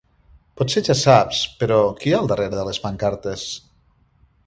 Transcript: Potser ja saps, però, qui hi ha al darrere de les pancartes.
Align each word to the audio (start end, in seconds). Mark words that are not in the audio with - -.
Potser 0.61 0.81
ja 0.87 0.95
saps, 1.01 1.43
però, 1.61 1.79
qui 2.01 2.09
hi 2.11 2.17
ha 2.17 2.19
al 2.25 2.33
darrere 2.35 2.59
de 2.61 2.67
les 2.71 2.83
pancartes. 2.89 3.49